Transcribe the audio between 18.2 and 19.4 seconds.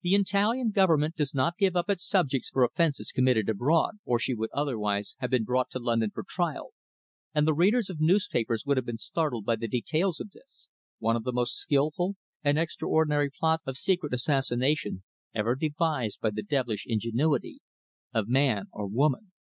man or woman.